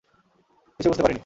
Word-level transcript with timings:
কিছুই 0.79 0.89
বুঝতে 0.89 1.03
পারিনি। 1.03 1.19